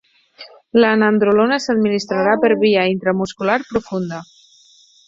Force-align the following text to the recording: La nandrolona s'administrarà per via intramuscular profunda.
La 0.83 0.89
nandrolona 1.01 1.59
s'administrarà 1.67 2.35
per 2.47 2.53
via 2.65 2.89
intramuscular 2.97 3.61
profunda. 3.71 4.27